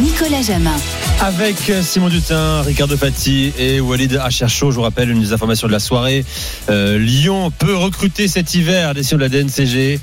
Nicolas 0.00 0.42
Jamin. 0.42 0.76
Avec 1.20 1.56
Simon 1.82 2.08
Dutin, 2.08 2.62
Ricardo 2.62 2.96
Fati 2.96 3.52
et 3.58 3.80
Walid 3.80 4.16
Acharcho, 4.16 4.70
je 4.70 4.76
vous 4.76 4.82
rappelle 4.82 5.10
une 5.10 5.20
des 5.20 5.32
informations 5.32 5.66
de 5.66 5.72
la 5.72 5.78
soirée. 5.78 6.24
Euh, 6.70 6.98
Lyon 6.98 7.50
peut 7.50 7.74
recruter 7.74 8.26
cet 8.26 8.54
hiver, 8.54 8.94
décision 8.94 9.18
de 9.18 9.22
la 9.22 9.28
DNCG. 9.28 10.00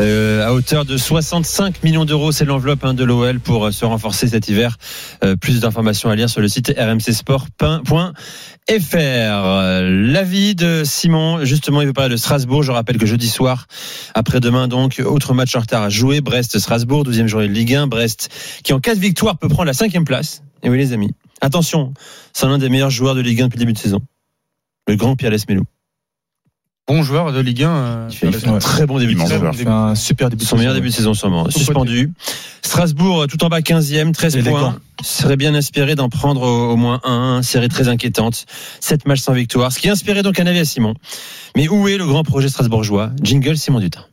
Euh, 0.00 0.46
à 0.46 0.54
hauteur 0.54 0.86
de 0.86 0.96
65 0.96 1.82
millions 1.82 2.06
d'euros, 2.06 2.32
c'est 2.32 2.46
l'enveloppe 2.46 2.84
hein, 2.84 2.94
de 2.94 3.04
l'OL 3.04 3.38
pour 3.38 3.66
euh, 3.66 3.70
se 3.70 3.84
renforcer 3.84 4.28
cet 4.28 4.48
hiver. 4.48 4.78
Euh, 5.22 5.36
plus 5.36 5.60
d'informations 5.60 6.08
à 6.08 6.16
lire 6.16 6.30
sur 6.30 6.40
le 6.40 6.48
site 6.48 6.72
rmcsport.fr. 6.78 8.14
L'avis 9.82 10.54
de 10.54 10.82
Simon, 10.86 11.44
justement, 11.44 11.82
il 11.82 11.88
veut 11.88 11.92
parler 11.92 12.10
de 12.10 12.16
Strasbourg. 12.16 12.62
Je 12.62 12.72
rappelle 12.72 12.96
que 12.96 13.04
jeudi 13.04 13.28
soir, 13.28 13.66
après-demain 14.14 14.68
donc, 14.68 15.02
autre 15.04 15.34
match 15.34 15.54
en 15.54 15.60
retard 15.60 15.82
à 15.82 15.90
jouer, 15.90 16.22
Brest-Strasbourg, 16.22 17.04
12e 17.04 17.26
journée 17.26 17.48
de 17.48 17.52
Ligue 17.52 17.74
1. 17.74 17.86
Brest 17.86 18.30
qui 18.64 18.72
en 18.72 18.80
cas 18.80 18.94
de 18.94 19.00
victoire 19.00 19.36
peut 19.36 19.48
prendre 19.48 19.66
la 19.66 19.74
cinquième 19.74 20.06
place. 20.06 20.42
Et 20.62 20.70
oui 20.70 20.78
les 20.78 20.94
amis, 20.94 21.10
attention, 21.42 21.92
c'est 22.32 22.46
l'un 22.46 22.58
des 22.58 22.70
meilleurs 22.70 22.90
joueurs 22.90 23.14
de 23.14 23.20
Ligue 23.20 23.42
1 23.42 23.44
depuis 23.46 23.58
le 23.58 23.64
début 23.64 23.74
de 23.74 23.78
saison. 23.78 24.00
Le 24.88 24.96
grand 24.96 25.14
Pierre 25.14 25.30
Lesmelou. 25.30 25.64
Bon 26.90 27.04
joueur 27.04 27.32
de 27.32 27.38
Ligue 27.38 27.62
1. 27.62 27.68
euh, 27.70 28.08
Il 28.10 28.16
fait, 28.16 28.26
il 28.26 28.32
fait 28.32 28.48
un 28.48 28.58
très 28.58 28.84
bon 28.84 28.98
début 28.98 29.14
de 29.14 29.20
saison. 29.20 29.52
un 29.68 29.94
super 29.94 30.28
début 30.28 30.42
de 30.42 30.48
Son 30.48 30.56
meilleur 30.56 30.74
début 30.74 30.88
de 30.88 30.92
saison 30.92 31.14
sûrement. 31.14 31.48
Suspendu. 31.48 32.10
Strasbourg 32.62 33.26
tout 33.28 33.44
en 33.44 33.48
bas 33.48 33.60
15e, 33.60 34.10
13 34.12 34.34
Et 34.34 34.42
les 34.42 34.50
points. 34.50 34.76
Serait 35.00 35.36
bien 35.36 35.54
inspiré 35.54 35.94
d'en 35.94 36.08
prendre 36.08 36.42
au, 36.42 36.72
au 36.72 36.76
moins 36.76 37.00
un. 37.04 37.42
Série 37.42 37.68
très 37.68 37.86
inquiétante. 37.86 38.44
7 38.80 39.06
matchs 39.06 39.20
sans 39.20 39.34
victoire. 39.34 39.70
Ce 39.70 39.78
qui 39.78 39.88
inspirait 39.88 40.24
donc 40.24 40.40
un 40.40 40.46
avis 40.46 40.58
à 40.58 40.64
Simon. 40.64 40.94
Mais 41.56 41.68
où 41.68 41.86
est 41.86 41.96
le 41.96 42.06
grand 42.06 42.24
projet 42.24 42.48
strasbourgeois? 42.48 43.10
Jingle 43.22 43.56
Simon 43.56 43.78
Dutin. 43.78 44.04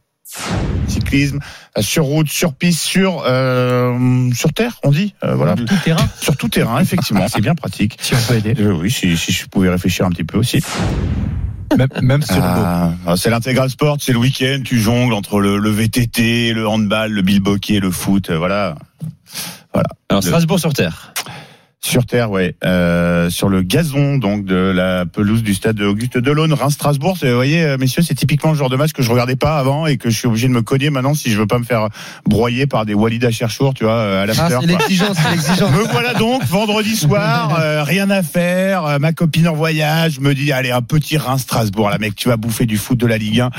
cyclisme 0.88 1.39
euh, 1.80 1.81
sur 1.81 2.03
route, 2.05 2.30
sur 2.30 2.53
piste, 2.53 2.81
sur 2.81 3.23
euh, 3.25 4.30
sur 4.36 4.53
terre, 4.53 4.80
on 4.83 4.92
dit, 4.92 5.16
euh, 5.23 5.33
voilà, 5.33 5.55
Tout 5.55 5.66
terrain. 5.83 6.08
sur 6.22 6.38
tout 6.38 6.48
terrain, 6.48 6.80
effectivement, 6.80 7.25
c'est 7.28 7.42
bien 7.42 7.55
pratique. 7.55 7.98
Si 8.00 8.14
on 8.14 8.17
peut 8.28 8.36
aider. 8.36 8.53
Euh, 8.59 8.72
oui, 8.73 8.92
si, 8.92 9.17
si 9.17 9.31
je 9.31 9.48
pouvais 9.48 9.70
réfléchir 9.70 10.05
un 10.05 10.09
petit 10.11 10.23
peu 10.23 10.38
aussi. 10.38 10.59
Même, 11.75 11.87
même 12.01 12.21
sur 12.21 12.35
dos. 12.35 12.41
Ah, 12.41 12.91
c'est 13.17 13.29
l'intégral 13.29 13.69
sport, 13.69 13.97
c'est 13.99 14.13
le 14.13 14.19
week-end, 14.19 14.61
tu 14.63 14.79
jongles 14.79 15.13
entre 15.13 15.39
le, 15.39 15.57
le 15.57 15.69
VTT, 15.69 16.53
le 16.53 16.67
handball, 16.67 17.11
le 17.11 17.21
bilboquet, 17.21 17.79
le 17.79 17.91
foot, 17.91 18.29
euh, 18.29 18.37
voilà. 18.37 18.75
Voilà. 19.73 19.89
Alors 20.09 20.21
Le- 20.21 20.27
Strasbourg 20.27 20.59
sur 20.59 20.73
terre. 20.73 21.13
Sur 21.80 22.06
terre, 22.08 22.31
ouais, 22.31 22.56
euh, 22.66 23.30
sur 23.30 23.50
le 23.50 23.61
gazon 23.61 24.17
donc 24.17 24.44
de 24.45 24.56
la 24.56 25.06
pelouse 25.06 25.44
du 25.44 25.53
stade 25.53 25.80
Auguste 25.80 26.17
Delaune, 26.17 26.52
Reims-Strasbourg. 26.52 27.17
Vous 27.22 27.36
voyez, 27.36 27.64
euh, 27.64 27.78
messieurs, 27.78 28.02
c'est 28.02 28.16
typiquement 28.16 28.52
le 28.52 28.58
genre 28.58 28.70
de 28.70 28.75
match 28.75 28.92
que 28.94 29.03
je 29.03 29.11
regardais 29.11 29.36
pas 29.36 29.58
avant 29.59 29.86
et 29.86 29.98
que 29.98 30.09
je 30.09 30.17
suis 30.17 30.28
obligé 30.28 30.48
de 30.48 30.53
me 30.53 30.64
cogner 30.64 30.89
maintenant 30.89 31.14
si 31.14 31.30
je 31.31 31.38
veux 31.38 31.45
pas 31.48 31.59
me 31.59 31.64
faire 31.64 31.88
broyer 32.25 32.66
par 32.66 32.86
des 32.86 32.95
Walida 32.95 33.30
Cherchour, 33.32 33.73
tu 33.76 33.83
vois, 33.86 33.93
euh, 33.93 34.20
à 34.20 34.23
Ah, 34.23 34.26
l'after. 34.26 34.58
c'est 34.61 34.66
l'exigence, 34.67 35.17
c'est 35.21 35.30
l'exigence. 35.32 35.71
Me 35.71 35.83
voilà 35.92 36.14
donc 36.16 36.43
vendredi 36.45 36.95
soir, 36.95 37.58
euh, 37.61 37.83
rien 37.83 38.10
à 38.10 38.23
faire. 38.23 38.83
euh, 38.86 38.99
ma 38.99 39.14
copine 39.14 39.48
en 39.48 39.54
voyage 39.55 40.20
me 40.20 40.33
dit 40.33 40.52
allez 40.52 40.71
un 40.71 40.82
petit 40.82 41.17
Reims 41.17 41.42
Strasbourg, 41.43 41.89
là 41.92 41.99
mec, 41.99 42.16
tu 42.16 42.27
vas 42.27 42.37
bouffer 42.37 42.66
du 42.66 42.77
foot 42.77 42.98
de 42.98 43.05
la 43.05 43.17
Ligue 43.20 43.39
1. 43.42 43.49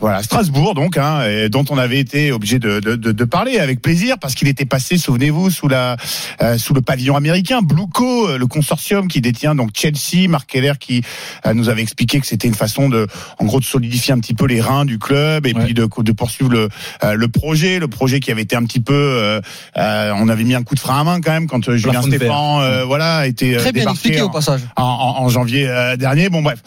Voilà 0.00 0.22
Strasbourg 0.22 0.74
donc, 0.74 0.96
hein, 0.96 1.22
et 1.28 1.48
dont 1.50 1.64
on 1.70 1.76
avait 1.76 1.98
été 1.98 2.32
obligé 2.32 2.58
de, 2.58 2.80
de, 2.80 2.96
de, 2.96 3.12
de 3.12 3.24
parler 3.24 3.58
avec 3.58 3.82
plaisir 3.82 4.16
parce 4.18 4.34
qu'il 4.34 4.48
était 4.48 4.64
passé, 4.64 4.96
souvenez-vous, 4.96 5.50
sous 5.50 5.68
la 5.68 5.96
euh, 6.42 6.56
sous 6.56 6.72
le 6.72 6.80
pavillon 6.80 7.16
américain, 7.16 7.60
Blueco, 7.62 8.28
euh, 8.30 8.38
le 8.38 8.46
consortium 8.46 9.08
qui 9.08 9.20
détient 9.20 9.54
donc 9.54 9.70
Chelsea, 9.74 10.26
Marc 10.28 10.48
Keller 10.50 10.72
qui 10.80 11.02
euh, 11.46 11.52
nous 11.52 11.68
avait 11.68 11.82
expliqué 11.82 12.18
que 12.18 12.26
c'était 12.26 12.48
une 12.48 12.54
façon 12.54 12.88
de, 12.88 13.06
en 13.38 13.44
gros, 13.44 13.60
de 13.60 13.64
solidifier 13.64 14.14
un 14.14 14.20
petit 14.20 14.34
peu 14.34 14.46
les 14.46 14.60
reins 14.60 14.84
du 14.86 14.98
club 14.98 15.46
et 15.46 15.52
Ouais. 15.54 15.64
puis 15.64 15.74
de, 15.74 15.86
de 15.98 16.12
poursuivre 16.12 16.50
le 16.50 16.68
euh, 17.04 17.14
le 17.14 17.28
projet, 17.28 17.78
le 17.78 17.88
projet 17.88 18.20
qui 18.20 18.30
avait 18.30 18.42
été 18.42 18.56
un 18.56 18.64
petit 18.64 18.80
peu, 18.80 18.94
euh, 18.94 19.40
euh, 19.76 20.12
on 20.16 20.28
avait 20.28 20.44
mis 20.44 20.54
un 20.54 20.62
coup 20.62 20.74
de 20.76 20.80
frein 20.80 21.00
à 21.00 21.04
main 21.04 21.20
quand 21.20 21.32
même 21.32 21.46
quand 21.46 21.70
Julien. 21.76 22.00
Stéphane, 22.02 22.30
euh, 22.62 22.84
voilà, 22.84 23.24
euh, 23.24 23.58
Très 23.58 23.72
bien 23.72 23.90
expliqué 23.90 24.22
en, 24.22 24.26
au 24.26 24.30
passage. 24.30 24.60
en, 24.76 24.82
en- 24.82 25.22
en 25.24 25.28
janvier 25.28 25.68
dernier. 25.98 26.30
Bon 26.30 26.40
bref. 26.40 26.58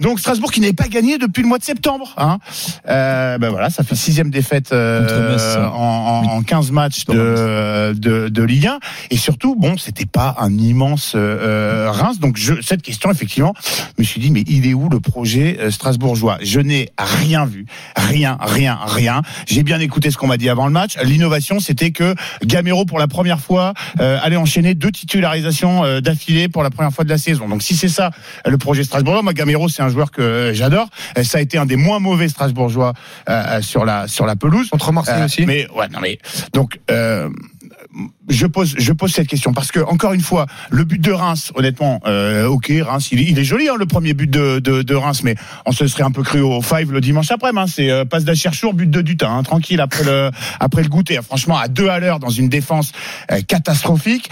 Donc 0.00 0.20
Strasbourg 0.20 0.50
qui 0.50 0.60
n'avait 0.60 0.72
pas 0.72 0.88
gagné 0.88 1.18
depuis 1.18 1.42
le 1.42 1.48
mois 1.48 1.58
de 1.58 1.64
septembre. 1.64 2.14
Hein. 2.16 2.38
Euh, 2.88 3.38
ben 3.38 3.50
voilà, 3.50 3.70
ça 3.70 3.82
fait 3.84 3.94
sixième 3.94 4.30
défaite 4.30 4.72
euh, 4.72 5.32
Metz. 5.32 5.56
en, 5.56 6.24
en, 6.24 6.36
en 6.36 6.42
15 6.42 6.70
matchs 6.70 7.04
de, 7.04 7.92
de, 7.94 8.28
de 8.28 8.42
Ligue 8.42 8.66
1. 8.66 8.78
Et 9.10 9.16
surtout, 9.16 9.56
bon, 9.56 9.76
c'était 9.76 10.06
pas 10.06 10.36
un 10.38 10.56
immense 10.56 11.12
euh, 11.14 11.90
Reims. 11.90 12.18
Donc 12.18 12.36
je, 12.36 12.54
cette 12.62 12.82
question, 12.82 13.10
effectivement, 13.10 13.54
je 13.60 14.02
me 14.02 14.04
suis 14.04 14.20
dit, 14.20 14.30
mais 14.30 14.44
il 14.46 14.66
est 14.66 14.74
où 14.74 14.88
le 14.88 15.00
projet 15.00 15.58
euh, 15.60 15.70
strasbourgeois? 15.70 16.38
Je 16.42 16.60
n'ai 16.60 16.90
rien 16.98 17.44
vu, 17.44 17.66
rien, 17.96 18.38
rien, 18.40 18.78
rien. 18.82 19.22
J'ai 19.46 19.62
bien 19.62 19.80
écouté 19.80 20.10
ce 20.10 20.16
qu'on 20.16 20.26
m'a 20.26 20.36
dit 20.36 20.48
avant 20.48 20.66
le 20.66 20.72
match. 20.72 20.96
L'innovation, 21.02 21.60
c'était 21.60 21.90
que 21.90 22.14
Gamero, 22.44 22.84
pour 22.84 22.98
la 22.98 23.08
première 23.08 23.40
fois, 23.40 23.74
euh, 24.00 24.18
allait 24.22 24.36
enchaîner 24.36 24.74
deux 24.74 24.90
titularisations 24.90 25.84
euh, 25.84 26.00
d'affilée 26.00 26.48
pour 26.48 26.62
la 26.62 26.70
première 26.70 26.92
fois 26.92 27.04
de 27.04 27.10
la 27.10 27.18
saison. 27.18 27.48
Donc 27.48 27.62
si 27.62 27.76
c'est 27.76 27.88
ça 27.88 28.10
le 28.46 28.56
projet 28.58 28.84
strasbourgeois, 28.84 29.22
moi 29.22 29.34
Gamero, 29.34 29.68
c'est 29.68 29.82
un 29.82 29.89
joueur 29.90 30.10
que 30.10 30.22
euh, 30.22 30.54
j'adore. 30.54 30.88
Euh, 31.18 31.24
ça 31.24 31.38
a 31.38 31.40
été 31.40 31.58
un 31.58 31.66
des 31.66 31.76
moins 31.76 31.98
mauvais 31.98 32.28
strasbourgeois 32.28 32.94
euh, 33.28 33.60
sur 33.62 33.84
la 33.84 34.08
sur 34.08 34.26
la 34.26 34.36
pelouse. 34.36 34.68
Contre 34.70 34.92
Marseille 34.92 35.22
Euh, 35.22 35.26
aussi. 35.26 35.46
Mais 35.46 35.66
ouais, 35.74 35.88
non 35.88 35.98
mais 36.00 36.18
donc. 36.52 36.80
Euh, 36.90 37.28
je 38.28 38.46
pose, 38.46 38.76
je 38.78 38.92
pose 38.92 39.10
cette 39.12 39.26
question 39.26 39.52
parce 39.52 39.72
que 39.72 39.80
encore 39.80 40.12
une 40.12 40.20
fois, 40.20 40.46
le 40.70 40.84
but 40.84 41.00
de 41.00 41.10
Reims, 41.10 41.50
honnêtement, 41.56 42.00
euh, 42.06 42.46
ok, 42.46 42.70
Reims, 42.82 43.08
il, 43.10 43.18
est- 43.20 43.24
il 43.24 43.36
est 43.38 43.44
joli, 43.44 43.68
hein, 43.68 43.74
le 43.76 43.86
premier 43.86 44.14
but 44.14 44.30
de, 44.30 44.60
de, 44.60 44.82
de 44.82 44.94
Reims, 44.94 45.22
mais 45.24 45.34
on 45.66 45.72
se 45.72 45.88
serait 45.88 46.04
un 46.04 46.12
peu 46.12 46.22
cru 46.22 46.40
au 46.40 46.62
five 46.62 46.92
le 46.92 47.00
dimanche 47.00 47.32
après. 47.32 47.50
Hein, 47.56 47.66
c'est 47.66 47.90
euh, 47.90 48.04
passe 48.04 48.24
d'Acherchour, 48.24 48.74
but 48.74 48.88
de 48.88 49.00
Dutin, 49.00 49.34
hein, 49.38 49.42
tranquille 49.42 49.80
après 49.80 50.04
le 50.04 50.30
après 50.60 50.82
le 50.84 50.88
goûter. 50.88 51.18
Franchement, 51.20 51.58
à 51.58 51.66
deux 51.66 51.88
à 51.88 51.98
l'heure 51.98 52.20
dans 52.20 52.30
une 52.30 52.48
défense 52.48 52.92
euh, 53.32 53.40
catastrophique. 53.46 54.30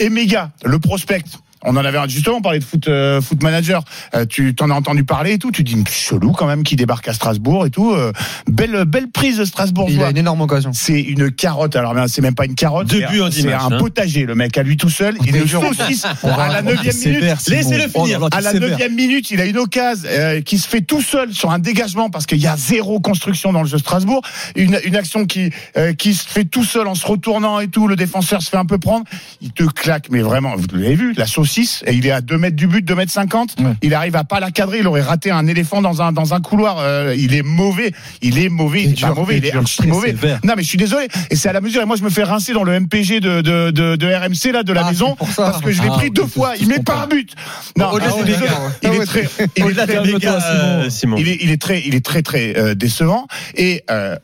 Et 0.00 0.08
méga, 0.08 0.50
le 0.64 0.80
prospect. 0.80 1.22
On 1.66 1.76
en 1.76 1.84
avait 1.84 1.98
justement 2.08 2.40
parlé 2.40 2.60
de 2.60 2.64
foot, 2.64 2.86
euh, 2.88 3.20
foot 3.20 3.42
manager. 3.42 3.82
Euh, 4.14 4.24
tu 4.24 4.54
t'en 4.54 4.70
as 4.70 4.74
entendu 4.74 5.04
parler 5.04 5.32
et 5.32 5.38
tout. 5.38 5.50
Tu 5.50 5.64
dis 5.64 5.82
chelou 5.90 6.32
quand 6.32 6.46
même 6.46 6.62
qui 6.62 6.76
débarque 6.76 7.08
à 7.08 7.12
Strasbourg 7.12 7.66
et 7.66 7.70
tout. 7.70 7.92
Euh, 7.92 8.12
belle 8.48 8.84
belle 8.84 9.08
prise 9.08 9.38
de 9.38 9.44
Strasbourg. 9.44 9.88
Il 9.90 10.02
a 10.02 10.10
une 10.10 10.16
énorme 10.16 10.40
occasion. 10.42 10.70
C'est 10.72 11.00
une 11.00 11.30
carotte. 11.32 11.74
Alors, 11.74 11.92
mais 11.94 12.06
c'est 12.06 12.22
même 12.22 12.34
pas 12.36 12.44
une 12.46 12.54
carotte. 12.54 12.86
Deux 12.86 13.00
c'est 13.00 13.06
buts 13.12 13.20
en 13.20 13.26
un- 13.26 13.30
C'est 13.30 13.52
hein. 13.52 13.78
potager, 13.78 14.24
le 14.26 14.34
mec, 14.36 14.56
à 14.56 14.62
lui 14.62 14.76
tout 14.76 14.88
seul. 14.88 15.16
Il 15.26 15.34
est 15.36 15.46
saucisse 15.46 16.04
à 16.04 16.48
la 16.48 16.62
neuvième 16.62 16.96
minute. 16.96 17.22
Laissez-le 17.48 17.88
finir. 17.88 18.28
À 18.30 18.40
la 18.40 18.52
neuvième 18.52 18.94
minute, 18.94 19.30
il 19.32 19.40
a 19.40 19.44
une 19.44 19.58
occasion 19.58 20.08
euh, 20.08 20.40
qui 20.42 20.58
se 20.58 20.68
fait 20.68 20.82
tout 20.82 21.02
seul 21.02 21.32
sur 21.32 21.50
un 21.50 21.58
dégagement 21.58 22.10
parce 22.10 22.26
qu'il 22.26 22.38
y 22.38 22.46
a 22.46 22.56
zéro 22.56 23.00
construction 23.00 23.52
dans 23.52 23.62
le 23.62 23.68
jeu 23.68 23.78
Strasbourg. 23.78 24.22
Une, 24.54 24.78
une 24.84 24.96
action 24.96 25.26
qui 25.26 25.50
euh, 25.76 25.92
qui 25.94 26.14
se 26.14 26.28
fait 26.28 26.44
tout 26.44 26.64
seul 26.64 26.86
en 26.86 26.94
se 26.94 27.06
retournant 27.06 27.58
et 27.60 27.68
tout. 27.68 27.88
Le 27.88 27.96
défenseur 27.96 28.40
se 28.40 28.50
fait 28.50 28.56
un 28.56 28.66
peu 28.66 28.78
prendre. 28.78 29.04
Il 29.40 29.52
te 29.52 29.64
claque, 29.64 30.06
mais 30.10 30.20
vraiment, 30.20 30.54
vous 30.56 30.66
l'avez 30.72 30.94
vu, 30.94 31.12
la 31.16 31.26
saucisse. 31.26 31.55
Et 31.86 31.92
il 31.94 32.06
est 32.06 32.10
à 32.10 32.20
2 32.20 32.38
mètres 32.38 32.56
du 32.56 32.66
but, 32.66 32.82
2 32.84 32.94
mètres 32.94 33.12
50. 33.12 33.56
Ouais. 33.58 33.64
Il 33.82 33.94
arrive 33.94 34.16
à 34.16 34.24
pas 34.24 34.40
la 34.40 34.50
cadrer. 34.50 34.78
Il 34.80 34.86
aurait 34.86 35.00
raté 35.02 35.30
un 35.30 35.46
éléphant 35.46 35.80
dans 35.82 36.02
un 36.02 36.12
dans 36.12 36.34
un 36.34 36.40
couloir. 36.40 36.76
Euh, 36.78 37.14
il 37.16 37.34
est 37.34 37.42
mauvais. 37.42 37.92
Il 38.22 38.38
est 38.38 38.48
mauvais. 38.48 38.84
Il 38.84 38.92
est 38.92 39.00
pas 39.00 39.14
mauvais. 39.14 39.38
il 39.38 39.44
Il 39.44 39.46
est 39.46 39.54
archi 39.56 39.86
mauvais. 39.86 40.14
Non, 40.44 40.54
mais 40.56 40.62
je 40.62 40.68
suis 40.68 40.78
désolé. 40.78 41.08
Et 41.30 41.36
c'est 41.36 41.48
à 41.48 41.52
la 41.52 41.60
mesure. 41.60 41.82
Et 41.82 41.86
moi, 41.86 41.96
je 41.96 42.02
me 42.02 42.10
fais 42.10 42.22
rincer 42.24 42.52
dans 42.52 42.64
le 42.64 42.78
MPG 42.80 43.20
de, 43.20 43.40
de, 43.40 43.70
de, 43.70 43.96
de 43.96 44.06
RMC, 44.06 44.52
là, 44.52 44.62
de 44.62 44.72
la 44.72 44.86
Ah, 44.86 44.90
maison. 44.90 45.16
Parce 45.36 45.60
que 45.60 45.70
je 45.72 45.82
l'ai 45.82 45.88
Ah, 45.90 45.94
pris 45.96 46.10
deux 46.10 46.26
fois. 46.26 46.54
Il 46.60 46.68
met 46.68 46.80
pas 46.80 47.02
un 47.04 47.06
but. 47.06 47.32
Non, 47.76 47.90
ah, 47.92 47.98
il 48.82 48.88
est 48.90 49.04
très, 49.06 49.28
il 49.56 49.62
est 49.62 49.64
Au-delà 49.64 49.86
très, 49.86 49.96
euh, 49.98 50.90
Simon. 50.90 51.16
il 51.18 51.50
est, 51.50 51.60
très, 51.60 51.82
il 51.86 51.94
est 51.94 52.04
très, 52.04 52.22
très 52.22 52.56
euh, 52.56 52.74
décevant. 52.74 53.26
Et, 53.54 53.82
euh, 53.90 54.16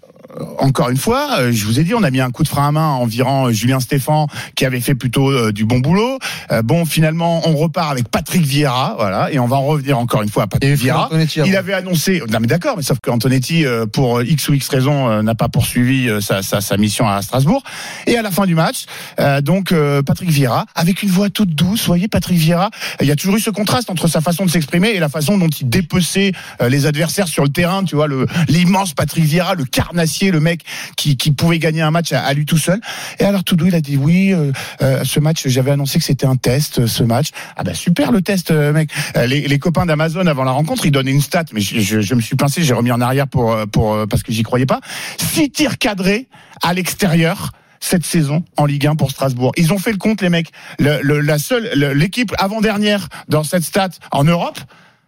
encore 0.59 0.91
une 0.91 0.97
fois, 0.97 1.39
euh, 1.39 1.53
je 1.53 1.65
vous 1.67 1.79
ai 1.79 1.85
dit, 1.85 1.95
on 1.95 2.03
a 2.03 2.11
mis 2.11 2.21
un 2.21 2.31
coup 2.31 2.43
de 2.43 2.49
frein 2.49 2.69
à 2.69 2.73
main 2.73 2.89
en 2.89 3.07
virant 3.07 3.49
euh, 3.49 3.53
Julien 3.53 3.81
Stéphan, 3.81 4.27
qui 4.55 4.65
avait 4.65 4.81
fait 4.81 4.95
plutôt 4.95 5.31
euh, 5.31 5.53
du 5.53 5.65
bon 5.65 5.79
boulot. 5.79 6.19
Euh, 6.51 6.63
bon, 6.63 6.85
finalement, 6.85 7.43
on 7.49 7.57
repart 7.57 7.91
avec 7.93 8.09
Patrick 8.09 8.43
Vieira, 8.43 8.95
voilà, 8.99 9.33
et 9.33 9.39
on 9.39 9.47
va 9.47 9.57
en 9.57 9.65
revenir 9.65 9.99
encore 9.99 10.23
une 10.23 10.29
fois 10.29 10.45
à 10.45 10.47
Patrick 10.47 10.75
Vieira. 10.75 11.11
Il 11.45 11.57
avait 11.57 11.75
annoncé, 11.75 12.23
non 12.31 12.39
mais 12.41 12.47
d'accord, 12.47 12.77
mais 12.77 12.83
sauf 12.83 12.99
qu'Antonetti, 13.03 13.65
euh, 13.65 13.87
pour 13.87 14.19
euh, 14.19 14.25
X 14.25 14.49
ou 14.49 14.55
X 14.55 14.69
raison, 14.69 15.09
euh, 15.09 15.23
n'a 15.23 15.35
pas 15.35 15.49
poursuivi 15.49 16.09
euh, 16.09 16.21
sa, 16.21 16.43
sa, 16.43 16.61
sa 16.61 16.77
mission 16.77 17.09
à 17.09 17.21
Strasbourg. 17.23 17.63
Et 18.07 18.17
à 18.17 18.23
la 18.23 18.31
fin 18.31 18.47
du 18.47 18.55
match, 18.55 18.87
euh, 19.21 19.41
donc 19.41 19.73
euh, 19.73 20.03
Patrick 20.03 20.31
Vieira, 20.31 20.67
avec 20.75 21.03
une 21.03 21.11
voix 21.11 21.31
toute 21.31 21.55
douce, 21.55 21.81
vous 21.81 21.87
voyez, 21.87 22.09
Patrick 22.09 22.39
Vieira, 22.39 22.71
il 23.01 23.07
y 23.07 23.11
a 23.11 23.17
toujours 23.17 23.37
eu 23.37 23.41
ce 23.41 23.51
contraste 23.51 23.91
entre 23.91 24.09
sa 24.09 24.21
façon 24.21 24.47
de 24.47 24.51
s'exprimer 24.51 24.91
et 24.91 24.99
la 24.99 25.09
façon 25.09 25.39
dont 25.39 25.49
il 25.49 25.69
dépeçait 25.69 26.33
euh, 26.61 26.69
les 26.69 26.87
adversaires 26.87 27.29
sur 27.29 27.45
le 27.45 27.51
terrain, 27.51 27.85
tu 27.85 27.97
vois, 27.97 28.09
l'immense 28.49 28.95
Patrick 28.95 29.25
Vieira, 29.25 29.55
le 29.55 29.65
carnassier, 29.65 30.22
le 30.31 30.41
mec 30.41 30.63
qui, 30.97 31.17
pouvait 31.33 31.59
gagner 31.59 31.83
un 31.83 31.91
match 31.91 32.13
à, 32.13 32.33
lui 32.35 32.45
tout 32.45 32.59
seul. 32.59 32.81
Et 33.19 33.25
alors 33.25 33.45
tout 33.45 33.57
doux, 33.57 33.67
il 33.67 33.75
a 33.75 33.81
dit 33.81 33.97
oui, 33.97 34.33
euh, 34.33 34.53
euh, 34.83 35.05
ce 35.05 35.21
match, 35.21 35.47
j'avais 35.47 35.71
annoncé 35.71 35.99
que 35.99 36.05
c'était 36.05 36.27
un 36.27 36.37
test, 36.37 36.81
euh, 36.81 36.87
ce 36.87 37.03
match. 37.03 37.31
Ah 37.57 37.65
bah 37.65 37.75
super 37.75 38.13
le 38.13 38.23
test, 38.23 38.51
mec. 38.51 38.91
Les, 39.27 39.59
copains 39.59 39.87
d'Amazon 39.87 40.27
avant 40.27 40.45
la 40.45 40.51
rencontre, 40.51 40.87
ils 40.87 40.91
donnaient 40.91 41.13
une 41.13 41.21
stat, 41.21 41.45
mais 41.53 41.61
je, 41.61 42.15
me 42.15 42.21
suis 42.21 42.37
pincé, 42.37 42.63
j'ai 42.63 42.75
remis 42.75 42.91
en 42.91 43.01
arrière 43.01 43.29
pour 43.29 43.57
pour 43.71 43.97
parce 44.09 44.23
que 44.23 44.33
j'y 44.33 44.43
croyais 44.43 44.67
pas. 44.67 44.81
Six 45.19 45.51
tirs 45.51 45.79
cadrés 45.79 46.27
à 46.63 46.75
l'extérieur 46.75 47.53
cette 47.83 48.05
saison 48.05 48.45
en 48.57 48.65
Ligue 48.65 48.87
1 48.87 48.95
pour 48.95 49.11
Strasbourg. 49.11 49.53
Ils 49.57 49.73
ont 49.73 49.79
fait 49.79 49.93
le 49.93 49.99
compte, 49.99 50.23
les 50.23 50.31
mecs. 50.31 50.51
La 50.79 51.39
seule, 51.39 51.71
le- 51.75 51.93
l'équipe 51.93 52.33
avant-dernière 52.39 53.09
dans 53.29 53.43
cette 53.45 53.65
stat 53.65 53.91
en 54.13 54.25
Europe, 54.25 54.59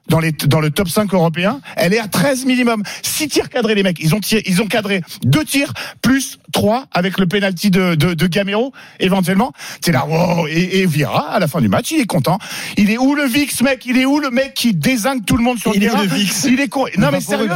dans, 0.08 0.20
les, 0.20 0.32
dans 0.32 0.60
le 0.60 0.70
top 0.70 0.88
5 0.88 1.12
européen, 1.14 1.60
elle 1.76 1.94
est 1.94 1.98
à 1.98 2.08
13 2.08 2.44
minimum. 2.46 2.82
6 3.02 3.28
tirs 3.28 3.48
cadrés, 3.48 3.74
les 3.74 3.82
mecs. 3.82 3.98
Ils 4.00 4.14
ont, 4.14 4.20
tiré, 4.20 4.42
ils 4.46 4.60
ont 4.62 4.66
cadré 4.66 5.02
2 5.24 5.44
tirs 5.44 5.72
plus 6.02 6.38
3 6.52 6.86
avec 6.92 7.18
le 7.18 7.26
penalty 7.26 7.70
de, 7.70 7.94
de, 7.94 8.14
de 8.14 8.26
Gamero, 8.26 8.72
éventuellement. 9.00 9.52
C'est 9.80 9.92
là, 9.92 10.06
wow. 10.06 10.46
Et, 10.48 10.80
et 10.80 10.86
Vira, 10.86 11.30
à 11.30 11.38
la 11.38 11.48
fin 11.48 11.60
du 11.60 11.68
match, 11.68 11.90
il 11.90 12.00
est 12.00 12.06
content. 12.06 12.38
Il 12.76 12.90
est 12.90 12.98
où 12.98 13.14
le 13.14 13.24
VIX, 13.24 13.62
mec? 13.62 13.86
Il 13.86 13.98
est 13.98 14.04
où 14.04 14.18
le 14.20 14.30
mec 14.30 14.54
qui 14.54 14.74
désingue 14.74 15.24
tout 15.24 15.36
le 15.36 15.42
monde 15.42 15.58
sur 15.58 15.70
le 15.70 15.76
Il 15.76 15.82
terrain? 15.82 16.02
le 16.02 16.08
VIX? 16.08 16.44
Il 16.44 16.60
est 16.60 16.68
con. 16.68 16.86
Non, 16.98 17.08
mais 17.12 17.20
sérieux. 17.20 17.50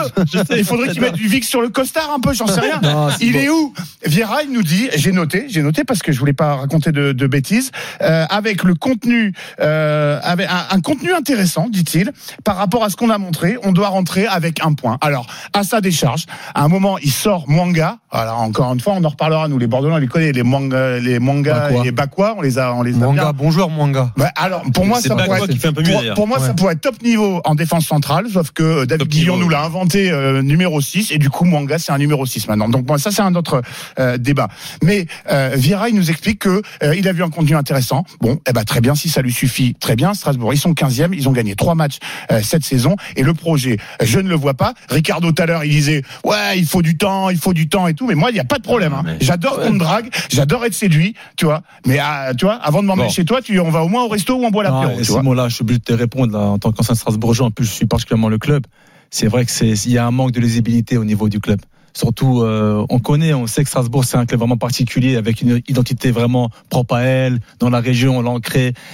Il 0.57 0.65
faudrait 0.65 0.89
qu'il 0.89 1.01
mette 1.01 1.15
du 1.15 1.29
VIX 1.29 1.47
sur 1.47 1.61
le 1.61 1.69
costard 1.69 2.13
un 2.13 2.21
peu, 2.21 2.33
j'en 2.33 2.47
sais 2.47 2.61
rien. 2.61 2.81
il 3.21 3.37
est 3.37 3.49
où? 3.49 3.73
Vieira, 4.05 4.43
il 4.43 4.53
nous 4.53 4.63
dit, 4.63 4.89
j'ai 4.97 5.13
noté, 5.13 5.47
j'ai 5.49 5.63
noté 5.63 5.85
parce 5.85 6.01
que 6.01 6.13
je 6.13 6.19
voulais 6.19 6.33
pas 6.33 6.57
raconter 6.57 6.93
de, 6.93 7.13
de 7.13 7.27
bêtises, 7.27 7.71
euh, 8.01 8.25
avec 8.31 8.63
le 8.65 8.75
contenu, 8.75 9.33
euh, 9.61 10.19
avec 10.23 10.49
un, 10.49 10.67
un 10.71 10.81
contenu 10.81 11.13
intéressant, 11.13 11.69
dit-il, 11.69 12.13
par 12.45 12.57
rapport 12.57 12.85
à 12.85 12.91
ce 12.91 12.97
qu'on 12.97 13.11
a 13.11 13.19
montré, 13.19 13.57
on 13.63 13.73
doit 13.73 13.89
rentrer 13.89 14.27
avec 14.27 14.65
un 14.65 14.73
point. 14.75 14.99
Alors, 15.01 15.27
à 15.53 15.63
sa 15.63 15.81
décharge, 15.81 16.25
à 16.55 16.63
un 16.63 16.69
moment, 16.69 16.99
il 16.99 17.11
sort 17.11 17.49
Mwanga. 17.49 17.99
Alors, 18.11 18.41
encore 18.41 18.73
une 18.73 18.81
fois, 18.81 18.95
on 18.97 19.05
en 19.05 19.09
reparlera, 19.09 19.49
nous, 19.49 19.59
les 19.59 19.67
Bordelais, 19.67 19.95
on 19.95 19.99
les 19.99 20.07
connaît, 20.07 20.33
les 20.33 20.43
Mwanga, 20.43 20.99
les 20.99 21.19
Mwanga 21.19 21.71
et 21.73 21.83
les 21.83 21.93
Bakwa, 21.93 22.35
on 22.39 22.43
les 22.43 22.59
a, 22.59 22.75
on 22.75 22.83
les 22.83 22.95
a. 22.95 22.99
Mwanga, 22.99 23.33
bon 23.33 23.51
joueur, 23.51 23.69
Mwanga. 23.69 24.13
Ouais, 24.17 24.27
alors, 24.37 24.63
pour 24.73 24.87
moi, 24.87 25.01
ça 25.01 25.15
pourrait 25.15 25.39
être, 25.39 25.47
qui 25.49 25.59
fait 25.59 25.69
un 25.69 25.73
peu 25.73 25.83
mieux 25.83 26.15
pour, 26.15 26.27
moi, 26.27 26.39
ça 26.39 26.55
pourrait 26.55 26.75
être 26.75 26.81
top 26.81 27.03
niveau 27.03 27.41
en 27.45 27.55
défense 27.55 27.87
centrale, 27.87 28.27
sauf 28.33 28.51
que 28.53 28.63
euh, 28.63 28.87
David 28.87 29.01
Top 29.01 29.09
Guillon 29.09 29.35
niveau, 29.35 29.45
nous 29.45 29.51
l'a 29.51 29.63
inventé 29.63 30.11
euh, 30.11 30.43
numéro 30.43 30.81
6, 30.81 31.13
et 31.13 31.19
du 31.19 31.31
coup, 31.31 31.45
Mwanga, 31.45 31.79
c'est 31.79 31.93
un 31.93 31.99
numéro 31.99 32.25
6 32.25 32.49
maintenant. 32.49 32.69
Donc, 32.69 32.85
bon, 32.85 32.99
ça, 32.99 33.11
c'est 33.11 33.23
un 33.23 33.35
autre 33.35 33.63
euh, 33.99 34.19
débat. 34.19 34.49
Mais 34.83 35.07
euh, 35.31 35.57
il 35.89 35.95
nous 35.95 36.11
explique 36.11 36.41
que 36.41 36.63
euh, 36.83 36.95
il 36.97 37.09
a 37.09 37.13
vu 37.13 37.23
un 37.23 37.31
contenu 37.31 37.57
intéressant. 37.57 38.05
Bon, 38.21 38.41
eh 38.49 38.53
ben, 38.53 38.65
très 38.65 38.81
bien, 38.81 38.95
si 38.95 39.09
ça 39.09 39.23
lui 39.23 39.33
suffit, 39.33 39.75
très 39.75 39.97
bien. 39.97 40.15
Strasbourg, 40.15 40.53
ils 40.53 40.59
sont 40.59 40.73
15e, 40.73 41.11
ils 41.13 41.29
ont 41.29 41.33
gagné 41.33 41.55
trois 41.55 41.75
matchs 41.75 41.99
cette 42.43 42.65
saison, 42.65 42.97
et 43.17 43.23
le 43.23 43.35
projet, 43.35 43.77
euh, 44.01 44.05
je 44.07 44.19
ne 44.21 44.29
le 44.29 44.35
vois 44.35 44.55
pas. 44.55 44.75
Ricardo, 44.91 45.33
tout 45.33 45.43
à 45.43 45.47
l'heure, 45.47 45.65
il 45.65 45.71
disait, 45.71 46.03
ouais, 46.25 46.59
il 46.59 46.67
faut 46.67 46.83
du 46.83 46.97
temps, 46.97 47.31
il 47.31 47.39
faut 47.39 47.53
du 47.55 47.69
temps 47.69 47.87
et 47.89 47.95
tout, 47.95 48.07
mais 48.07 48.15
moi, 48.15 48.31
il 48.31 48.35
n'y 48.35 48.41
a 48.41 48.45
pas 48.45 48.59
de 48.59 48.63
problème. 48.63 48.93
hein. 48.93 49.05
J'adore 49.21 49.61
qu'on 49.61 49.73
me 49.73 49.79
drague, 49.79 50.09
j'adore 50.31 50.65
être 50.65 50.75
séduit, 50.75 51.15
tu 51.37 51.45
vois. 51.47 51.63
Mais, 51.87 51.99
euh, 52.01 52.35
tu 52.37 52.45
vois, 52.45 52.55
avant 52.57 52.83
de 52.83 52.87
m'emmener 52.87 53.07
Bon. 53.07 53.11
chez 53.13 53.25
toi, 53.25 53.41
tu, 53.43 53.59
on 53.61 53.71
va 53.71 53.83
au 53.83 53.89
moins 53.89 54.05
au 54.05 54.09
resto 54.09 54.35
ou 54.37 54.45
on 54.45 54.51
boit 54.51 54.63
l'apéro, 54.65 54.83
Non, 54.95 54.99
et 54.99 55.03
tu 55.03 55.11
vois. 55.13 55.21
Simon, 55.21 55.33
là, 55.33 55.49
je 55.49 55.55
suis 55.55 55.63
obligé 55.63 55.79
de 55.79 55.85
te 55.85 55.93
répondre 55.93 56.33
là, 56.33 56.41
en 56.45 56.59
tant 56.59 56.73
qu'ancien 56.73 56.95
Strasbourgeois. 56.95 57.47
En 57.47 57.51
plus, 57.51 57.65
je 57.67 57.71
suis 57.73 57.87
particulièrement 57.87 58.29
le 58.29 58.39
club. 58.39 58.65
C'est 59.11 59.27
vrai 59.27 59.45
que 59.47 59.51
c'est 59.51 59.69
il 59.71 59.93
y 59.93 59.99
a 59.99 60.05
un 60.07 60.11
manque 60.11 60.33
de 60.33 60.41
lisibilité 60.41 60.99
au 60.99 61.05
niveau 61.05 61.29
du 61.29 61.41
club. 61.41 61.61
Surtout, 61.99 62.43
euh, 62.43 62.87
on 62.91 63.01
connaît, 63.01 63.35
on 63.35 63.49
sait 63.49 63.65
que 63.65 63.69
Strasbourg 63.69 64.05
c'est 64.05 64.17
un 64.17 64.25
club 64.25 64.39
vraiment 64.39 64.57
particulier 64.57 65.17
avec 65.17 65.43
une 65.43 65.61
identité 65.67 66.13
vraiment 66.13 66.49
propre 66.71 66.95
à 66.95 67.03
elle. 67.03 67.41
Dans 67.59 67.71
la 67.71 67.81
région, 67.81 68.19
on 68.19 68.23
l'a 68.23 68.39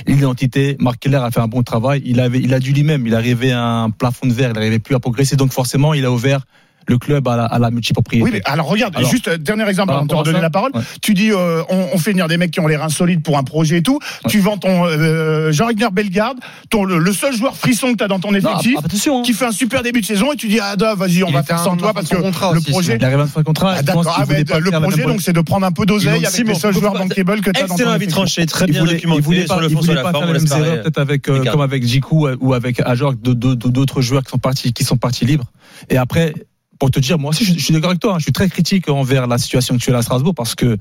l'identité. 0.07 0.79
Marc 0.81 1.01
Keller 1.01 1.19
a 1.19 1.31
fait 1.31 1.41
un 1.41 1.47
bon 1.47 1.63
travail. 1.63 2.01
Il 2.07 2.19
avait, 2.19 2.39
il 2.39 2.55
a 2.55 2.61
dû 2.61 2.73
lui-même. 2.73 3.07
Il 3.07 3.15
arrivait 3.15 3.51
à 3.51 3.63
un 3.63 3.91
plafond 3.91 4.27
de 4.27 4.33
verre. 4.33 4.53
Il 4.53 4.55
n'arrivait 4.55 4.79
plus 4.79 4.95
à 4.95 5.01
progresser. 5.01 5.37
Donc 5.37 5.53
forcément, 5.53 5.93
il 5.93 6.07
a 6.07 6.11
ouvert 6.11 6.47
le 6.87 6.99
club 6.99 7.27
à 7.29 7.37
la, 7.37 7.45
à 7.45 7.59
la 7.59 7.71
multipropriété. 7.71 8.25
Oui, 8.25 8.31
mais 8.33 8.43
alors 8.45 8.67
regarde, 8.67 8.95
Alors, 8.97 9.11
juste 9.11 9.29
euh, 9.29 9.39
dernier 9.39 9.69
exemple 9.69 9.93
avant 9.93 10.03
de 10.03 10.09
te 10.09 10.15
redonner 10.15 10.41
la 10.41 10.51
parole. 10.51 10.71
ouais. 10.75 10.81
Tu 11.03 11.15
dis, 11.15 11.31
euh, 11.33 11.63
on, 11.69 11.89
on 11.93 11.99
fait 11.99 12.11
venir 12.13 12.29
des 12.29 12.37
mecs 12.37 12.51
qui 12.51 12.61
ont 12.61 12.67
l'air 12.67 12.83
insolites 12.83 13.23
pour 13.23 13.39
un 13.39 13.43
projet 13.45 13.79
et 13.79 13.83
tout. 13.83 13.99
Tu 14.29 14.41
vends 14.41 14.57
ton 14.59 14.87
euh, 14.87 15.53
Jean-Rigner 15.53 15.89
Bellegarde, 15.93 16.39
ton 16.71 16.85
le, 16.85 16.99
le 16.99 17.13
seul 17.13 17.35
joueur 17.37 17.57
frisson 17.57 17.93
que 17.93 17.99
tu 17.99 18.05
as 18.05 18.09
dans 18.09 18.21
ton 18.21 18.33
Non, 18.33 18.39
effectif, 18.39 18.79
attention. 18.79 19.21
hein. 19.21 19.23
qui 19.25 19.33
fait 19.33 19.47
un 19.47 19.53
super 19.53 19.83
début 19.83 20.01
de 20.01 20.07
saison 20.07 20.33
et 20.33 20.37
tu 20.37 20.49
dis, 20.49 20.59
ah 20.61 20.77
da, 20.77 20.95
vas-y, 20.95 21.23
on 21.25 21.29
Il 21.29 21.35
va 21.35 21.43
faire 21.43 21.59
sans 21.59 21.77
toi 21.77 21.93
parce 21.95 22.09
que 22.09 22.17
contrat 22.17 22.53
le 22.53 22.59
aussi, 22.59 22.71
projet. 22.71 22.97
Il 22.99 23.05
arrive 23.05 23.21
à 23.21 23.43
contrat. 23.43 23.75
Ah, 23.77 23.83
ah, 23.87 24.59
le 24.61 24.71
projet 24.71 25.05
donc 25.05 25.21
c'est 25.23 25.33
de 25.33 25.41
prendre 25.41 25.67
un 25.67 25.73
peu 25.73 25.87
d'oseille 25.87 26.25
avec 26.27 26.47
les 26.47 26.55
seuls 26.55 26.73
joueurs 26.75 26.93
pourquoi- 26.93 27.09
bankable 27.09 27.41
que 27.41 27.51
tu 27.51 27.59
as 27.59 27.63
dans 27.63 27.69
ton 27.69 27.75
Excellent 27.75 27.91
avis 27.91 28.05
effectif. 28.05 28.15
tranché, 28.17 28.47
très 28.47 28.67
bien 28.67 28.81
il 28.81 28.81
voulait, 28.81 28.95
documenté 28.95 29.47
sur 29.47 29.55
pas, 29.57 29.61
le 29.61 29.69
fond, 29.69 29.83
sur 29.83 29.95
la 29.95 30.03
forme. 30.11 30.33
les 30.33 30.39
peut-être 30.41 30.99
avec 30.99 31.29
euh, 31.29 31.45
comme 31.45 31.61
avec 31.61 31.87
Jiku 31.87 32.29
ou 32.41 32.55
avec 32.55 32.81
de- 32.81 33.33
d'autres 33.55 34.03
joueurs 34.03 34.23
qui 34.23 34.31
sont 34.31 34.39
partis 34.39 34.73
qui 34.73 34.85
sont 34.85 34.97
partis 34.97 35.25
libres 35.25 35.45
et 35.91 35.97
après 35.97 36.35
pour 36.79 36.91
te 36.91 36.99
dire 37.01 37.19
moi 37.19 37.31
aussi 37.31 37.45
je, 37.45 37.59
suis 37.59 37.73
d'accord 37.73 37.91
avec 37.91 38.01
toi 38.01 38.15
hein, 38.15 38.19
je 38.19 38.25
suis 38.25 38.33
très 38.33 38.49
critique 38.49 38.89
envers 38.89 39.27
la 39.27 39.39
situation 39.39 39.75
actuelle 39.75 39.97
à 39.97 40.03
Strasbourg 40.03 40.35
parce 40.35 40.55
que 40.55 40.77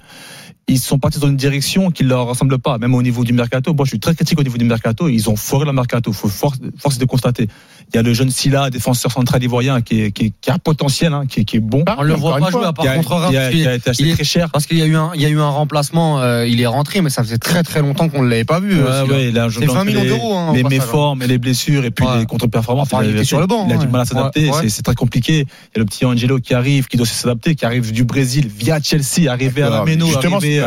ils 0.67 0.79
sont 0.79 0.97
partis 0.97 1.19
dans 1.19 1.27
une 1.27 1.35
direction 1.35 1.91
qui 1.91 2.03
leur 2.03 2.25
ressemble 2.25 2.57
pas 2.57 2.77
même 2.77 2.95
au 2.95 3.01
niveau 3.01 3.23
du 3.23 3.33
mercato. 3.33 3.73
Moi 3.73 3.85
je 3.85 3.89
suis 3.89 3.99
très 3.99 4.15
critique 4.15 4.39
au 4.39 4.43
niveau 4.43 4.57
du 4.57 4.65
mercato. 4.65 5.09
Ils 5.09 5.29
ont 5.29 5.35
foiré 5.35 5.65
le 5.65 5.73
mercato. 5.73 6.13
Force, 6.13 6.59
force 6.77 6.97
de 6.97 7.05
constater 7.05 7.47
il 7.91 7.95
y 7.95 7.99
a 7.99 8.01
le 8.01 8.13
jeune 8.13 8.29
Silla 8.29 8.69
défenseur 8.69 9.11
central 9.11 9.43
ivoirien 9.43 9.81
qui 9.81 10.01
est, 10.01 10.11
qui 10.11 10.25
est, 10.25 10.33
qui 10.41 10.49
a 10.49 10.55
un 10.55 10.57
potentiel 10.59 11.13
hein, 11.13 11.23
qui, 11.27 11.41
est, 11.41 11.45
qui 11.45 11.57
est 11.57 11.59
bon 11.59 11.83
On 11.97 12.03
le 12.03 12.13
encore 12.15 12.31
voit 12.31 12.39
pas 12.39 12.51
jouer 12.51 12.65
à 12.65 12.73
part 12.73 12.85
a, 12.87 12.95
contre 12.95 13.11
Reims. 13.15 13.31
qui 13.31 13.37
a- 13.67 13.73
été 13.75 13.89
acheté 13.89 14.03
il 14.03 14.09
est- 14.09 14.13
très 14.13 14.23
cher 14.23 14.49
Parce 14.51 14.65
qu'il 14.65 14.77
y 14.77 14.81
a 14.81 14.85
eu 14.85 14.95
un, 14.95 15.11
il 15.15 15.21
y 15.21 15.25
a 15.25 15.29
eu 15.29 15.39
un 15.39 15.49
remplacement, 15.49 16.21
euh, 16.21 16.47
il 16.47 16.59
est 16.61 16.65
rentré, 16.67 17.01
mais 17.01 17.09
ça 17.09 17.23
faisait 17.23 17.37
très 17.37 17.63
très 17.63 17.81
longtemps 17.81 18.09
qu'on 18.09 18.21
ne 18.23 18.29
l'avait 18.29 18.43
pas 18.45 18.59
vu. 18.59 18.75
Ouais, 18.81 18.89
là. 18.89 19.05
ouais, 19.05 19.29
il 19.29 19.37
a 19.39 19.45
un 19.45 19.49
jeu 19.49 19.61
C'est 19.61 19.67
20 19.67 19.73
entre 19.73 19.85
millions 19.85 20.03
d'euros, 20.05 20.35
hein, 20.35 20.53
les 20.53 20.63
méformes 20.63 21.21
et 21.21 21.27
les 21.27 21.37
blessures 21.37 21.85
et 21.85 21.91
puis 21.91 22.05
Ouais. 22.05 22.19
les 22.19 22.25
contre-performances. 22.25 22.89
Enfin, 22.91 23.03
il 23.03 23.09
a- 23.09 23.13
était 23.13 23.23
sur 23.23 23.39
le 23.39 23.47
banc, 23.47 23.65
Il 23.67 23.73
a 23.73 23.77
ouais. 23.77 23.85
du 23.85 23.91
mal 23.91 24.01
à 24.01 24.05
s'adapter. 24.05 24.49
Ouais, 24.49 24.57
ouais. 24.61 24.69
c'est- 24.69 24.81
très 24.83 24.95
compliqué. 24.95 25.33
Il 25.33 25.77
y 25.77 25.77
a 25.77 25.79
le 25.79 25.85
petit 25.85 26.05
Angelo 26.05 26.39
qui 26.39 26.53
arrive, 26.53 26.87
qui 26.87 26.97
doit 26.97 27.05
s'adapter, 27.05 27.55
qui 27.55 27.65
arrive 27.65 27.91
du 27.91 28.03
Brésil 28.03 28.47
via 28.53 28.79
Chelsea, 28.81 29.29
arrivé 29.31 29.61
à 29.63 29.69
la 29.69 29.83
Méno, 29.85 30.07
Justement, 30.07 30.39
c'est 30.39 30.61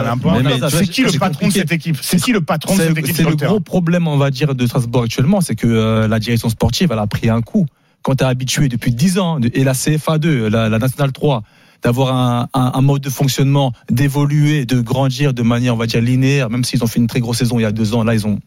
C'est 0.71 0.87
qui 0.87 1.03
le 1.03 1.19
patron 1.19 1.49
de 1.49 1.53
cette 1.53 1.73
équipe? 1.73 1.97
C'est 2.01 2.21
qui 2.21 2.33
le 2.33 2.41
patron 2.41 2.75
de 2.77 2.81
cette 2.81 2.99
équipe 2.99 3.15
c'est 3.17 3.23
le 3.25 3.31
le 3.31 3.37
gros 3.37 3.61
problème, 3.61 4.09
on 4.09 4.17
va 4.17 4.31
dire, 4.31 4.55
de 4.55 4.67
Strasbourg 4.67 5.03
actuellement, 5.05 5.41
c'est 5.41 5.55
que 5.55 5.67
euh, 5.67 6.09
la 6.09 6.19
direction 6.19 6.49
sportive, 6.49 6.91
elle 6.93 6.99
pris 7.06 7.29
un 7.29 7.43
coup. 7.43 7.67
Quand 8.03 8.17
tu 8.17 8.25
es 8.25 8.26
habitué 8.26 8.69
depuis 8.69 8.93
10 8.93 9.19
ans, 9.19 9.41
et 9.41 9.64
la 9.64 9.75
CFA 9.75 10.19
2, 10.19 10.49
la, 10.49 10.69
la 10.69 10.79
Nationale 10.79 11.12
3, 11.12 11.43
d'avoir 11.82 12.49
un, 12.53 12.82
mode 12.82 13.03
de 13.03 13.11
fonctionnement, 13.11 13.73
d'évoluer, 13.91 14.67
de 14.67 14.81
grandir 14.81 15.35
de 15.35 15.43
manière, 15.43 15.75
on 15.75 15.76
va 15.76 15.87
dire, 15.87 16.00
linéaire, 16.00 16.50
même 16.50 16.64
s'ils 16.64 16.82
ont 16.82 16.87
fait 16.87 16.99
une 16.99 17.06
très 17.06 17.20
grosse 17.20 17.38
saison 17.38 17.58
il 17.58 17.62
y 17.62 17.67
a 17.67 17.73
deux 17.73 17.94
ans, 17.94 18.03
là, 18.03 18.14
ils 18.14 18.26
ont, 18.26 18.41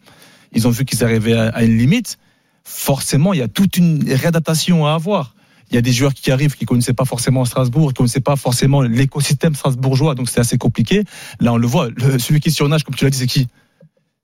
ils 0.52 0.66
ont 0.66 0.70
vu 0.70 0.84
qu'ils 0.84 1.02
arrivaient 1.04 1.34
à, 1.38 1.62
une 1.62 1.78
limite. 1.78 2.18
Forcément, 2.64 3.32
il 3.32 3.38
y 3.38 3.42
a 3.42 3.48
toute 3.48 3.76
une 3.76 4.04
réadaptation 4.12 4.86
à 4.86 4.92
avoir. 4.92 5.34
Il 5.70 5.74
y 5.74 5.78
a 5.78 5.82
des 5.82 5.92
joueurs 5.92 6.12
qui 6.12 6.30
arrivent 6.30 6.56
qui 6.56 6.66
connaissaient 6.66 6.92
pas 6.92 7.04
forcément 7.04 7.44
Strasbourg, 7.44 7.88
qui 7.88 7.94
connaissaient 7.94 8.20
pas 8.20 8.36
forcément 8.36 8.82
l'écosystème 8.82 9.54
strasbourgeois, 9.54 10.14
donc 10.14 10.28
c'est 10.28 10.40
assez 10.40 10.58
compliqué. 10.58 11.04
Là, 11.38 11.52
on 11.52 11.56
le 11.56 11.66
voit. 11.66 11.88
Le- 11.90 12.18
celui 12.18 12.40
qui 12.40 12.50
surnage, 12.50 12.84
comme 12.84 12.94
tu 12.94 13.04
l'as 13.04 13.10
dit, 13.10 13.18
c'est 13.18 13.26
qui? 13.26 13.46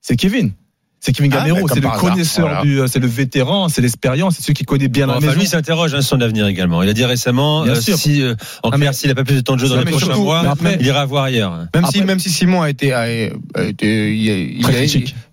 C'est 0.00 0.16
Kevin. 0.16 0.52
C'est 1.06 1.12
Kevin 1.12 1.32
Ah, 1.34 1.44
Gamero, 1.46 1.68
c'est 1.68 1.76
le 1.76 1.80
bon 1.82 1.90
voilà. 2.40 2.62
du, 2.62 2.80
euh, 2.80 2.88
c'est 2.88 2.98
le 2.98 3.06
vétéran, 3.06 3.68
c'est 3.68 3.80
l'expérience, 3.80 4.34
c'est 4.34 4.42
celui 4.42 4.54
qui 4.54 4.64
connaît 4.64 4.88
bien 4.88 5.06
la 5.06 5.12
Enfin, 5.18 5.26
maison. 5.26 5.38
lui, 5.38 5.44
il 5.44 5.48
s'interroge 5.48 5.94
hein, 5.94 6.00
sur 6.00 6.16
son 6.16 6.20
avenir 6.20 6.48
également. 6.48 6.82
Il 6.82 6.88
a 6.88 6.92
dit 6.94 7.04
récemment, 7.04 7.62
euh, 7.62 7.76
si 7.76 8.22
euh, 8.22 8.34
en 8.64 8.70
Ah, 8.70 8.76
clair, 8.76 8.92
s'il 8.92 9.08
n'a 9.08 9.14
pas 9.14 9.22
plus 9.22 9.36
de 9.36 9.40
temps 9.40 9.54
de 9.54 9.60
jeu 9.60 9.68
dans 9.68 9.76
les 9.76 9.84
prochains 9.84 10.06
surtout, 10.06 10.22
mois, 10.24 10.40
après- 10.40 10.78
il 10.80 10.86
ira 10.86 11.04
voir 11.06 11.22
ailleurs. 11.22 11.66
Même 11.76 11.86
si, 11.92 12.02
même 12.02 12.18
si 12.18 12.28
Simon 12.30 12.62
a 12.62 12.70
été, 12.70 12.92
a, 12.92 13.02
a 13.02 13.62
été, 13.62 14.16
il 14.16 14.20
y 14.20 14.30
a, 14.32 14.34
il 14.36 14.66
a- 14.66 14.84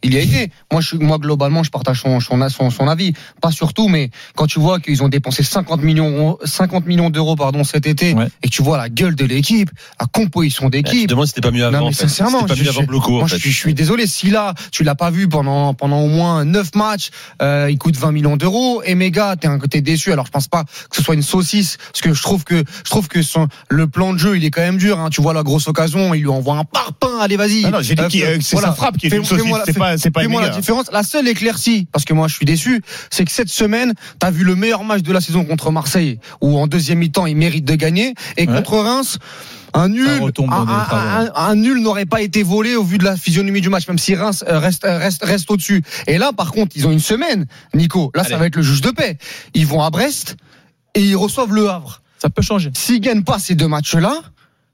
il 0.04 0.14
y 0.14 0.18
a 0.18 0.20
été. 0.20 0.52
Moi, 0.72 0.82
je, 0.82 0.88
suis- 0.90 0.98
moi, 1.00 1.18
globalement, 1.18 1.64
je 1.64 1.72
partage 1.72 2.02
son, 2.02 2.20
son, 2.20 2.38
son, 2.50 2.70
son 2.70 2.88
avis. 2.88 3.14
Pas 3.42 3.50
surtout, 3.50 3.88
mais 3.88 4.12
quand 4.36 4.46
tu 4.46 4.60
vois 4.60 4.80
qu'ils 4.80 5.02
ont 5.02 5.10
dépensé 5.10 5.42
50 5.42 5.82
millions, 5.82 6.38
50 6.44 6.86
millions 6.86 7.10
d'euros, 7.10 7.36
pardon, 7.36 7.64
cet 7.64 7.88
été, 7.88 8.14
Ouais. 8.14 8.28
et 8.44 8.48
que 8.50 8.54
tu 8.54 8.62
vois 8.62 8.78
la 8.78 8.90
gueule 8.90 9.16
de 9.16 9.26
l'équipe, 9.26 9.72
la 10.00 10.06
composition 10.06 10.66
Je 10.66 10.70
te 10.70 10.72
d'équipe. 10.78 11.10
demande 11.10 11.26
si 11.26 11.30
c'était 11.34 11.42
pas 11.48 11.52
mieux 11.52 11.66
avant. 11.66 11.80
Non, 11.80 11.88
mais 11.88 11.94
sincèrement, 11.94 12.46
je 12.48 13.50
suis 13.50 13.74
désolé. 13.74 14.06
Si 14.06 14.30
là, 14.30 14.54
tu 14.72 14.84
l'as 14.84 14.94
pas 14.94 15.10
vu 15.10 15.28
pendant 15.28 15.63
pendant 15.72 15.94
pendant 15.94 16.02
au 16.02 16.08
moins 16.08 16.44
9 16.46 16.76
matchs. 16.76 17.10
Euh, 17.42 17.68
il 17.70 17.78
coûte 17.78 17.96
20 17.98 18.12
millions 18.12 18.36
d'euros. 18.38 18.82
Et 18.84 18.96
méga, 18.96 19.36
t'es 19.40 19.48
un 19.48 19.60
côté 19.60 19.82
déçu. 19.82 20.12
Alors 20.12 20.26
je 20.26 20.32
pense 20.32 20.48
pas 20.48 20.64
que 20.64 20.96
ce 20.96 21.04
soit 21.04 21.14
une 21.14 21.22
saucisse, 21.22 21.78
parce 21.92 22.02
que 22.02 22.14
je 22.14 22.22
trouve 22.22 22.44
que 22.46 22.64
je 22.86 22.90
trouve 22.90 23.08
que 23.10 23.22
son 23.22 23.48
le 23.70 23.88
plan 23.88 24.14
de 24.14 24.18
jeu 24.18 24.36
il 24.38 24.44
est 24.46 24.50
quand 24.50 24.62
même 24.62 24.78
dur. 24.78 25.00
Hein. 25.00 25.10
Tu 25.12 25.22
vois 25.22 25.34
la 25.34 25.44
grosse 25.44 25.68
occasion, 25.68 26.14
il 26.14 26.22
lui 26.22 26.30
envoie 26.30 26.56
un 26.58 26.64
parpaing. 26.64 27.20
Allez 27.20 27.36
vas-y. 27.38 27.64
Non, 27.64 27.82
j'ai 27.82 27.96
dit 27.96 28.24
Euh, 28.24 28.36
euh, 28.36 28.38
c'est 28.42 28.56
voilà. 28.56 28.70
sa 28.70 28.74
frappe 28.76 28.98
qui 28.98 29.08
est 29.08 29.10
Fais- 29.10 29.18
une 29.18 29.24
saucisse, 29.26 29.44
fais-moi 29.44 29.60
la- 29.60 29.66
c'est 29.66 29.74
pas- 29.78 29.98
c'est 29.98 30.12
pas 30.12 30.22
fais-moi 30.22 30.42
la 30.42 30.50
différence. 30.50 30.86
La 30.92 31.04
seule 31.04 31.28
éclaircie, 31.28 31.88
parce 31.92 32.06
que 32.06 32.14
moi 32.14 32.28
je 32.28 32.36
suis 32.36 32.46
déçu, 32.46 32.82
c'est 33.12 33.26
que 33.26 33.32
cette 33.32 33.50
semaine, 33.50 33.94
t'as 34.20 34.32
vu 34.32 34.44
le 34.44 34.56
meilleur 34.56 34.84
match 34.84 35.02
de 35.04 35.12
la 35.14 35.22
saison 35.22 35.44
contre 35.46 35.70
Marseille, 35.72 36.20
où 36.42 36.58
en 36.58 36.68
deuxième 36.68 37.00
mi-temps 37.00 37.26
il 37.26 37.36
mérite 37.36 37.66
de 37.66 37.76
gagner, 37.76 38.14
et 38.38 38.48
Ouais. 38.48 38.56
contre 38.56 38.78
Reims. 38.80 39.18
Un 39.74 39.90
nul, 39.90 40.08
un, 41.36 41.56
nul 41.56 41.82
n'aurait 41.82 42.06
pas 42.06 42.22
été 42.22 42.44
volé 42.44 42.76
au 42.76 42.84
vu 42.84 43.00
de 43.00 43.04
la 43.04 43.18
physionomie 43.18 43.62
du 43.62 43.70
match, 43.70 43.88
même 43.88 43.98
si 43.98 44.14
Reims 44.14 44.44
euh, 44.48 44.60
reste, 44.60 44.86
euh, 44.86 44.98
reste, 45.00 45.24
reste 45.24 45.50
au-dessus. 45.50 45.84
Et 46.06 46.20
là, 46.20 46.32
par 46.32 46.52
contre, 46.52 46.76
ils 46.76 46.86
ont 46.86 46.92
une 46.92 47.00
semaine, 47.00 47.48
Nico. 47.74 48.12
Là, 48.14 48.24
ça 48.24 48.38
va 48.38 48.46
être 48.46 48.56
le 48.56 48.62
juge 48.62 48.82
de 48.82 48.92
paix. 48.92 49.18
Ils 49.56 49.66
vont 49.66 49.82
à 49.82 49.90
Brest 49.90 50.38
et 50.94 51.02
ils 51.02 51.16
reçoivent 51.16 51.54
le 51.54 51.70
Havre. 51.70 52.02
Ça 52.20 52.30
peut 52.30 52.44
changer. 52.44 52.72
S'ils 52.76 53.02
gagnent 53.02 53.24
pas 53.24 53.40
ces 53.40 53.56
deux 53.56 53.68
matchs-là, 53.68 54.22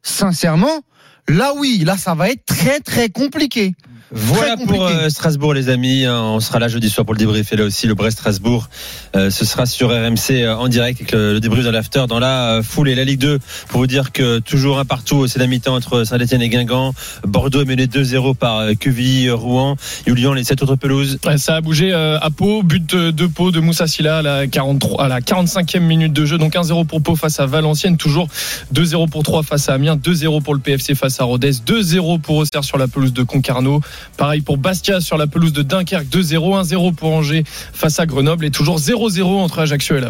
sincèrement, 0.03 0.82
là 1.27 1.53
oui, 1.56 1.84
là 1.86 1.98
ça 1.98 2.13
va 2.13 2.29
être 2.29 2.46
très 2.46 2.79
très 2.79 3.10
compliqué. 3.10 3.75
Voilà 4.11 4.57
pour 4.57 4.85
euh, 4.85 5.09
Strasbourg, 5.09 5.53
les 5.53 5.69
amis. 5.69 6.05
Hein, 6.05 6.19
On 6.21 6.39
sera 6.39 6.59
là 6.59 6.67
jeudi 6.67 6.89
soir 6.89 7.05
pour 7.05 7.13
le 7.13 7.19
débrief. 7.19 7.53
Et 7.53 7.55
là 7.55 7.65
aussi, 7.65 7.85
le 7.87 7.93
Brest-Strasbourg, 7.93 8.69
euh, 9.15 9.29
ce 9.29 9.45
sera 9.45 9.65
sur 9.65 9.89
RMC 9.89 10.31
euh, 10.31 10.55
en 10.55 10.67
direct 10.67 11.01
avec 11.01 11.11
le, 11.11 11.33
le 11.33 11.39
débrief 11.39 11.63
de 11.63 11.69
l'after 11.69 12.05
dans 12.07 12.19
la 12.19 12.55
euh, 12.57 12.63
foule 12.63 12.89
et 12.89 12.95
la 12.95 13.03
Ligue 13.03 13.19
2. 13.19 13.39
Pour 13.67 13.81
vous 13.81 13.87
dire 13.87 14.11
que 14.11 14.39
toujours 14.39 14.79
un 14.79 14.85
partout, 14.85 15.27
c'est 15.27 15.39
la 15.39 15.47
mi-temps 15.47 15.75
entre 15.75 16.03
Saint-Etienne 16.03 16.41
et 16.41 16.49
Guingamp. 16.49 16.93
Bordeaux 17.23 17.61
est 17.61 17.65
mené 17.65 17.85
2-0 17.85 18.35
par 18.35 18.59
euh, 18.59 18.73
Quevilly, 18.73 19.27
euh, 19.27 19.35
Rouen. 19.35 19.75
Julien, 20.07 20.33
les 20.33 20.43
sept 20.43 20.61
autres 20.63 20.75
pelouses. 20.75 21.19
Ça 21.37 21.55
a 21.55 21.61
bougé 21.61 21.93
euh, 21.93 22.17
à 22.19 22.29
Pau, 22.31 22.63
but 22.63 22.93
euh, 22.93 23.11
de 23.11 23.27
Pau 23.27 23.51
de 23.51 23.59
Moussa 23.59 23.87
Silla 23.87 24.17
à 24.17 24.21
la 24.21 24.47
43 24.47 25.03
à 25.03 25.07
la 25.07 25.21
45e 25.21 25.79
minute 25.81 26.13
de 26.13 26.25
jeu. 26.25 26.37
Donc 26.37 26.53
1-0 26.55 26.87
pour 26.87 27.01
Pau 27.03 27.15
face 27.15 27.39
à 27.39 27.45
Valenciennes, 27.45 27.97
toujours 27.97 28.27
2-0 28.73 29.09
pour 29.09 29.23
3 29.23 29.43
face 29.43 29.69
à 29.69 29.73
Amiens, 29.73 29.95
2-0 29.95 30.41
pour 30.41 30.55
le 30.55 30.59
PFC 30.59 30.95
face 30.95 31.21
à 31.21 31.25
Rodez, 31.25 31.51
2-0 31.51 32.19
pour 32.19 32.37
Auxerre 32.37 32.63
sur 32.63 32.77
la 32.77 32.87
pelouse 32.87 33.13
de 33.13 33.23
Concarneau. 33.23 33.81
Pareil 34.18 34.41
pour 34.41 34.58
Bastia 34.58 35.01
sur 35.01 35.18
la 35.18 35.27
pelouse 35.27 35.53
de 35.53 35.62
Dunkerque, 35.62 36.08
2-0, 36.08 36.63
1-0 36.63 36.96
pour 36.96 37.13
Angers 37.13 37.44
face 37.46 38.00
à 38.00 38.06
Grenoble 38.06 38.46
et 38.46 38.51
toujours 38.51 38.77
0-0 38.77 39.24
entre 39.24 39.60
Ajaccio 39.60 39.96
et 39.96 40.01
la 40.01 40.08